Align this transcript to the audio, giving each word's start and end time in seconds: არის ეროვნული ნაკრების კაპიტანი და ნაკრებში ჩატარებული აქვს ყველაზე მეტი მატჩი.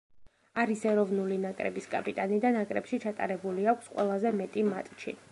არის 0.61 0.83
ეროვნული 0.91 1.35
ნაკრების 1.41 1.87
კაპიტანი 1.91 2.39
და 2.45 2.51
ნაკრებში 2.55 2.99
ჩატარებული 3.03 3.67
აქვს 3.75 3.91
ყველაზე 3.99 4.33
მეტი 4.41 4.65
მატჩი. 4.71 5.15